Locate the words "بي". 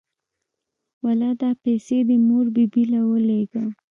2.55-2.65, 2.73-2.83